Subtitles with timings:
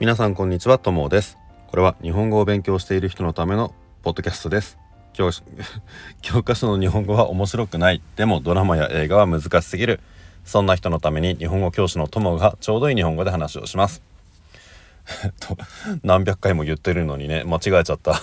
[0.00, 1.38] 皆さんこんにちはともです。
[1.66, 3.74] これは日本語を勉強している人のための
[4.04, 4.78] ポッドキャストです。
[5.12, 5.30] 教
[6.22, 8.00] 教科書の日本語は面白くない。
[8.14, 9.98] でもドラマや映画は難しすぎる。
[10.44, 14.00] そんな人のために日本語教師の友がちょうどいい日本語で話をします。
[15.40, 15.58] と
[16.04, 18.22] 何百回も言ってるのにね間違えちゃった。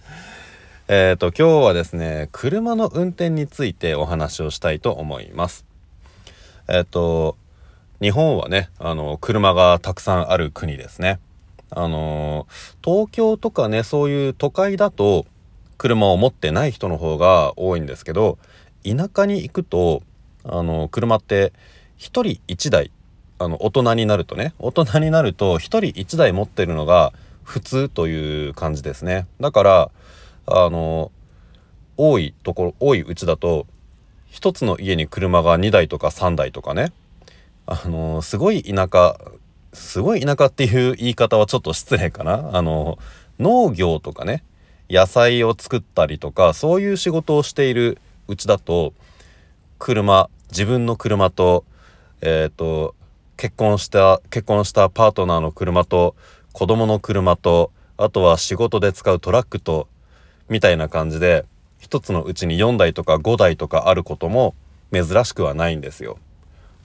[0.88, 5.66] えっと今日はですね車の運転についてお話をしたいと思います。
[6.68, 7.36] えっ、と
[8.00, 11.18] 日本はね、あの、車がたくさんある国ですね。
[11.70, 12.46] あの、
[12.84, 15.26] 東京とかね、そういう都会だと、
[15.78, 18.38] 車を持ってない人の方が多いんですけど、
[18.84, 20.02] 田舎に行くと、
[20.44, 21.52] あの、車って
[21.98, 22.90] 1人1台、
[23.38, 29.26] あの、大人になるとね、大人になると1人1台持ってるのが普通という感じですね。
[29.40, 29.90] だから、
[30.46, 31.10] あの、
[31.96, 33.66] 多いところ、多いうちだと、
[34.32, 36.92] 1つの家に車が2台とか3台とかね、
[37.66, 39.18] あのすごい田舎
[39.72, 42.98] すごい田舎っていう言い方はちょっと失礼かなあの
[43.38, 44.44] 農業とかね
[44.88, 48.94] 野菜を作ったりとかそういう仕事をしているうちだと
[49.78, 51.64] 車自分の車と
[52.22, 52.94] えっ、ー、と
[53.36, 56.14] 結婚した結婚したパートナーの車と
[56.52, 59.88] 子供の車とあとは仕事で使うトラックと
[60.48, 61.44] みたいな感じで
[61.78, 64.54] 一つのうちに4台とか5台とかあることも
[64.92, 66.18] 珍しくはないんですよ。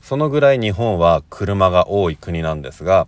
[0.00, 3.06] そのぐらい日本は車が多い国なんですが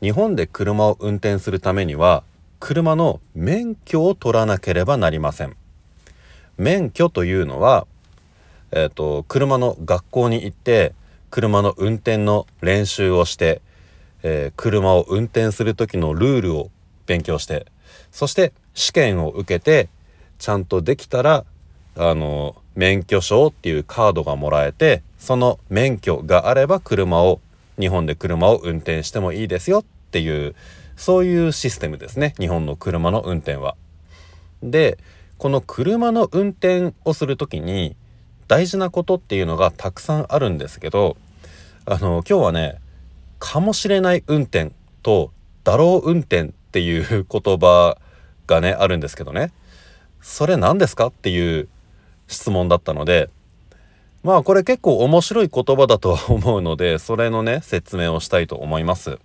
[0.00, 2.22] 日本で車を運転するためには
[2.60, 5.56] 車の免許を取らなければなりません。
[6.56, 7.86] 免許というのは、
[8.72, 10.92] えーと、車の学校に行って
[11.30, 13.62] 車の運転の練習をして、
[14.22, 16.70] えー、車を運転する時のルールを
[17.06, 17.66] 勉強して
[18.10, 19.88] そして試験を受けて
[20.38, 21.44] ちゃんとできたら
[21.96, 27.40] あの免許証っていうカードがもらえてその免許があれば車を
[27.78, 30.54] 日本で車を運転してもいいですよっていう
[30.96, 33.76] そういうシステムですね日本の車の運転は。
[34.62, 34.98] で
[35.38, 37.94] この車の運転をする時に
[38.48, 41.16] 大事なことっていうのがたくさんあるんですけど
[41.86, 42.80] あの今日はね
[43.38, 45.30] かもしれない運転と
[45.62, 47.98] だろう運転っていう言葉
[48.48, 49.52] がねあるんですけどね
[50.20, 51.68] それ何ですかっていう
[52.26, 53.30] 質問だったので
[54.28, 59.18] まあこれ結構面白い言葉だとは思うのでそれのね説明をしたいと思います。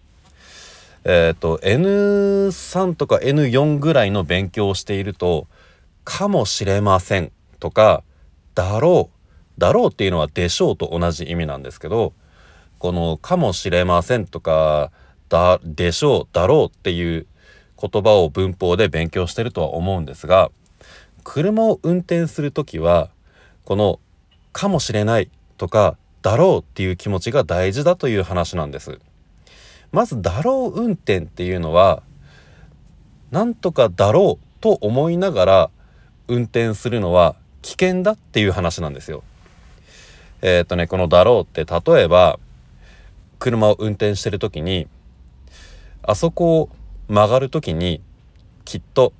[1.04, 5.48] えっ、ー、と N3 とか N4 ぐらいの勉強をしていると
[6.06, 8.02] 「かもしれません」とか
[8.56, 9.18] 「だろう」
[9.60, 12.14] 「だろう」っていうのは「でしょう」と同じ意味なんですけど
[12.80, 14.90] この「かもしれません」とか
[15.28, 17.28] 「だでしょう」「だろう」っていう
[17.78, 20.50] 言葉を文法で勉強してるとは思うんですが
[21.26, 23.10] 車を運転する時は
[23.66, 24.00] この
[24.54, 29.00] かもしれないとかだろうっていう気持ちが大事だという話なんです。
[29.92, 32.02] まずだろう運転っていうのは
[33.32, 35.70] なんとかだろうと思いながら
[36.28, 39.24] 運転するのは危険だっていう話なんですよ。
[40.42, 42.40] えー、っとねこのだろうって例えば
[43.40, 44.88] 車を運転してる時に
[46.02, 46.70] あそこを
[47.08, 48.02] 曲がる時に
[48.66, 49.14] きっと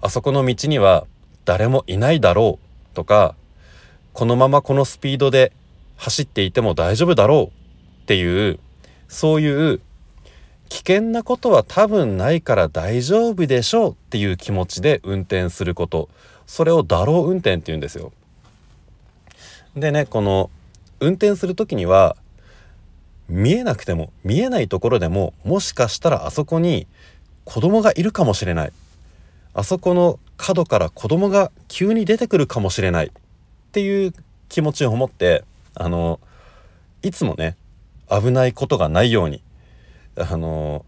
[0.00, 1.06] あそこの道には
[1.44, 2.58] 誰もいないだろ
[2.92, 3.34] うとか
[4.14, 5.52] このままこのスピードで
[5.96, 8.60] 走っていても大丈夫だろうっていう
[9.08, 9.80] そういう
[10.68, 16.08] 危険なことは多分ないから大丈夫でしょうっていう気持ちで運転すること。
[16.46, 18.12] それをだろう運転って言うんですよ。
[19.76, 20.50] でねこの
[21.00, 22.16] 運転する時には
[23.28, 26.86] 見えなくても見えないところでももしかしたらあそこに
[27.44, 28.72] 子供がいるかもしれない。
[29.54, 33.10] あそこの角から子供が急に出てくるかもしれない。
[33.74, 34.14] っていう
[34.48, 35.42] 気持ちを持って
[35.74, 36.20] あの
[37.02, 37.56] いつもね
[38.08, 39.42] 危ないことがないように
[40.16, 40.84] あの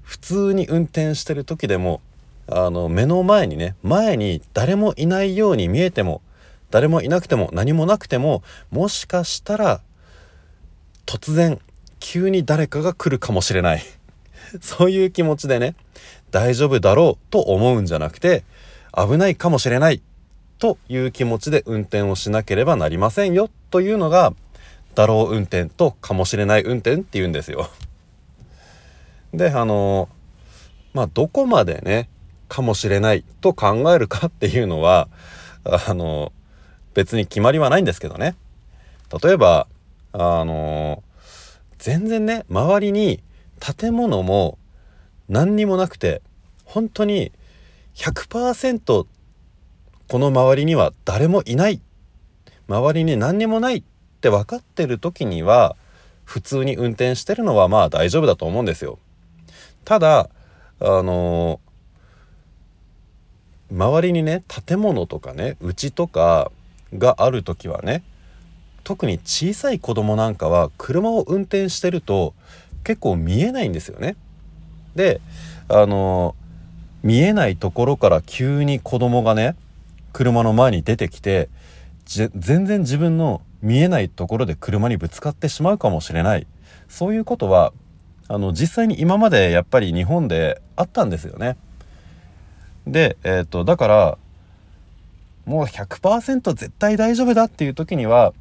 [0.00, 2.00] 普通に運転してる時でも
[2.48, 6.22] あの目の前にね前に誰もいないように見えても
[6.70, 9.82] 誰もいなくても何もなくてももしかしたら
[11.04, 11.60] 突然
[12.00, 13.82] 急に誰かが来るかもしれない。
[14.62, 15.74] そういう気持ちでね
[16.30, 18.42] 大丈夫だろうと思うんじゃなくて
[18.96, 20.00] 危ないかもしれない
[20.62, 24.32] という気持ちで運転をしなければなりませんよというのが
[24.94, 27.68] だろう運転とかもしれない運転っていうんですよ。
[29.34, 30.08] であの
[30.94, 32.08] まあどこまでね
[32.46, 35.08] かもしれないと考えるかっていうのは
[35.66, 36.32] あの
[36.94, 38.36] 別に決まりはないんですけどね
[39.20, 39.66] 例えば
[40.12, 41.02] あの
[41.78, 43.20] 全然ね周りに
[43.58, 44.58] 建物も
[45.28, 46.22] 何にもなくて
[46.64, 47.32] 本当に
[47.96, 49.06] 100%
[50.12, 51.80] この周りには誰もいない
[52.68, 53.82] 周りに何にもないっ
[54.20, 55.74] て分かってる時には
[56.26, 58.98] 普通に運転してるのはまあ大丈夫だと思うんですよ。
[59.86, 60.28] ただ
[60.80, 61.60] あの
[63.70, 66.52] 周りにね建物とかね家とか
[66.92, 68.04] がある時はね
[68.84, 72.34] 特に小さい子供なんかは車を運転してると
[72.84, 74.16] 結構見えないんですよね。
[74.94, 75.22] で
[75.70, 76.36] あの
[77.02, 79.56] 見えないところから急に子供がね
[80.12, 81.48] 車の前に出てきて
[82.04, 86.46] 全然自分の見えないところで車にぶつかってしまうかもしれない
[86.88, 87.72] そういうことは
[88.28, 91.56] あの実際に今までやっぱり日本であったんですよね。
[92.86, 94.18] で、えーと、だから
[95.44, 98.32] もう100%絶対大丈夫だっていう時には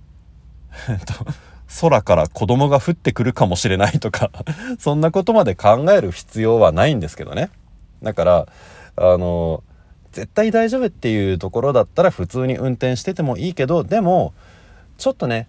[1.82, 4.32] 空から子供が降ってくるかもしれないとか
[4.80, 7.50] そんなことまで考える必要はないんですけどね。
[8.02, 8.48] だから
[8.96, 9.64] あの
[10.12, 14.34] 絶対大丈夫っていうところだったら普通に運転しててもいいけどでも
[14.98, 15.48] ちょっとね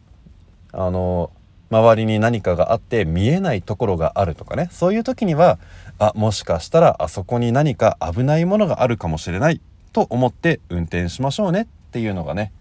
[0.72, 1.30] あの
[1.70, 5.58] 周りに何かがあって見えないところがあるとかねそういう時には
[5.98, 9.60] あもしかしたらあそこに何か危ないものがあるかもしれない
[9.92, 12.52] と思って運転しましょうねっていうのがね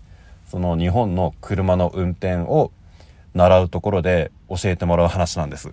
[0.48, 2.72] その日本の車の運転を
[3.34, 5.72] 習うところで教えてもらう話なんです。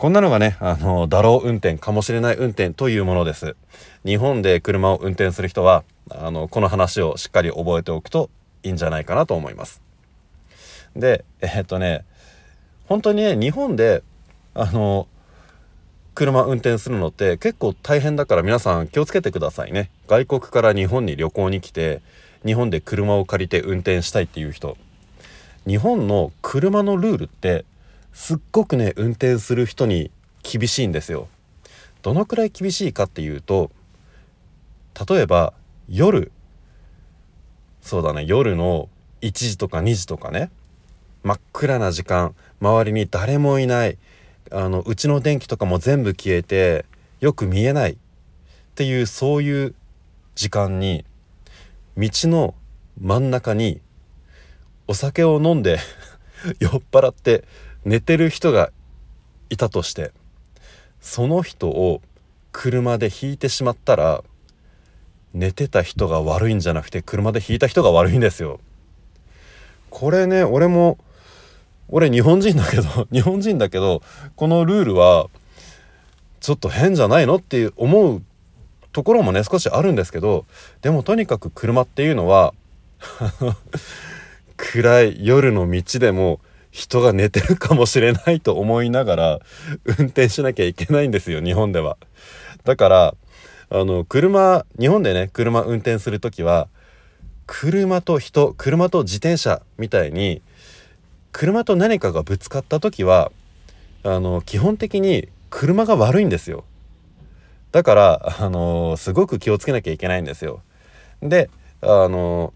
[0.00, 3.54] こんなのがね、あの、だろう運転、かもしれない運転というものです。
[4.02, 8.30] 日本で車を運転する人は、あの、この話をしっかり覚えておくと
[8.62, 9.82] いいんじゃないかなと思います。
[10.96, 12.06] で、え、っとね、
[12.86, 14.02] 本当にね、日本で、
[14.54, 15.06] あの、
[16.14, 19.90] 車運転するのって結構大変だから皆さん気をつけてくださいね。
[20.08, 22.00] 外国から日本に旅行に来て、
[22.46, 24.78] 日本で車を借りて運転したいっていう人。
[25.66, 27.66] 日本の車のルールって
[28.12, 30.10] すっごくね運転する人に
[30.42, 31.28] 厳しいんですよ。
[32.02, 33.70] どのくらい厳しいかっていうと
[35.08, 35.52] 例えば
[35.88, 36.32] 夜。
[37.82, 38.88] そうだね夜の
[39.22, 40.50] 1時とか2時とかね。
[41.22, 43.98] 真っ暗な時間周りに誰もいない。
[44.50, 46.84] あのうちの電気とかも全部消えて
[47.20, 47.92] よく見えない。
[47.92, 47.96] っ
[48.74, 49.74] ていうそういう
[50.34, 51.04] 時間に
[51.96, 52.54] 道の
[52.98, 53.80] 真ん中に
[54.86, 55.78] お酒を飲んで
[56.60, 57.44] 酔っ払って
[57.84, 58.70] 寝てる人が
[59.48, 60.12] いたとして
[61.00, 62.02] その人を
[62.52, 64.22] 車で引いてしまったら
[65.32, 68.60] 寝てた人が悪いんじゃなくて車で引いた人が悪いんですよ。
[69.88, 70.98] これね俺も
[71.88, 74.02] 俺日本人だけど 日本人だけど
[74.36, 75.28] このルールは
[76.40, 78.22] ちょっと変じゃないのって思う
[78.92, 80.46] ところもね少しあるんですけど
[80.82, 82.54] でもとにかく車っていうのは
[84.56, 89.38] 暗い夜の道でも人が寝てるかもしれないと思いながら
[89.98, 91.96] 運転しなきゃいけないんですよ日本では。
[92.64, 93.14] だから
[93.70, 96.68] あの車日本でね車運転する時は
[97.46, 100.42] 車と人車と自転車みたいに
[101.32, 103.32] 車と何かがぶつかった時は
[104.02, 106.64] あの基本的に車が悪いんですよ。
[107.72, 110.62] だからあのすごく気をつけなきゃいけないんですよ。
[111.22, 111.50] で
[111.82, 112.52] あの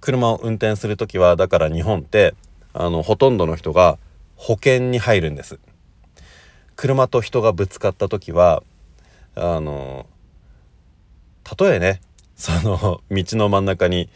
[0.00, 2.34] 車を運転する時はだから日本って
[2.74, 3.98] あのほとんどの人が
[4.36, 5.58] 保険に入るんです。
[6.76, 8.62] 車と人がぶつかった時は
[9.36, 10.06] あの
[11.44, 12.00] たとえね
[12.36, 14.10] その道の真ん中に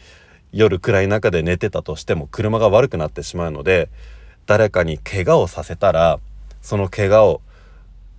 [0.51, 3.89] 夜暗い中で寝てたとしても車が悪くなってしまうので
[4.45, 6.19] 誰かに怪我をさせたら
[6.61, 7.41] その怪我を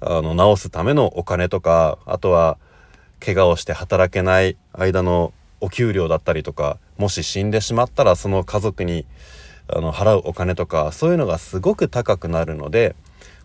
[0.00, 2.57] あの治すためのお金とかあとは
[3.19, 9.05] 怪我をして働けない間のお給料だったりとかもし死んでしまったらその家族に
[9.77, 12.95] あの払うお金とかそういうのがすごく高くなるので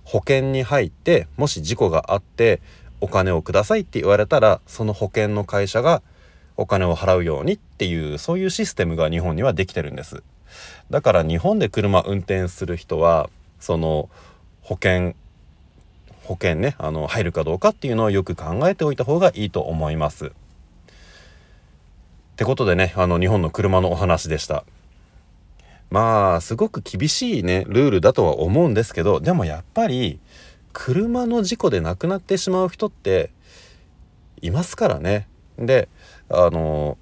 [0.04, 2.62] 保険に入ってもし事故があって
[3.02, 6.02] お金をくださいって言われたらその保険の会社が
[6.58, 10.24] お金を払うようにっていうそういうシステムが日本にはできてるんです。
[10.90, 13.30] だから日本で車運転する人は
[13.60, 14.10] その
[14.62, 15.16] 保険
[16.24, 20.28] 保険ねあの入るかどうかっていうのをよく考えておいた方がいいと思います。
[20.28, 20.32] っ
[22.38, 24.66] てことでねあの日本の車のお話でした。
[25.90, 30.20] まあすごく厳しいねルールだとは思うんですけどでもやっぱり
[30.74, 33.32] 車の事故で亡くなってしまう人って
[34.42, 35.28] いますからね。
[35.58, 35.88] で
[36.30, 36.98] あの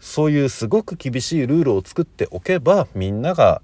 [0.00, 3.62] そういうすごく厳しいルールを作っておけばみんなが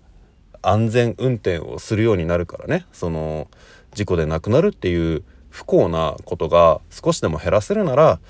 [0.62, 3.48] 安全運転をするようになるからねその
[3.94, 8.20] 事故で亡くなるっていう不幸なことが少しでも減らせるなら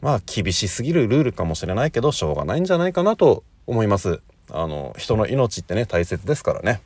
[0.00, 4.20] まあ厳しすぎるルールかもしれないけどしょうがないんじゃないかなと思います。
[4.52, 6.80] あの人の命ってね大切ですからね。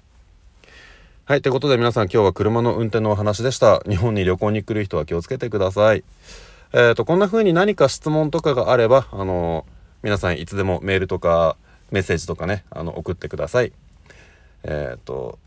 [1.26, 3.80] はいということで皆さん今日は車の運転のお話でした。
[3.88, 6.04] 日本に旅行に来る人は気をつけてください。
[6.74, 9.64] えーと、こんな風に何か質問とかがあればあの
[10.02, 11.56] 皆さんいつでもメールとか
[11.90, 13.72] メッセージとかねあの送ってください。
[14.64, 15.38] えっ、と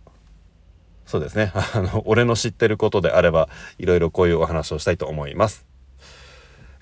[1.05, 1.51] そうですね。
[1.53, 3.47] あの俺の知ってることであれば
[3.77, 5.66] いろいろこういうお話をしたいと思います。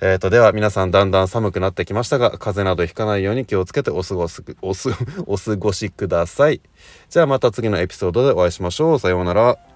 [0.02, 4.42] えーと、では皆さんだんだん寒くなってきましたが風邪などひかないように気をつけてお過ごし
[5.26, 6.62] お過ごしください。
[7.10, 9.00] じゃあまた次のエピソードでお会いしましょう。
[9.00, 9.75] さようなら。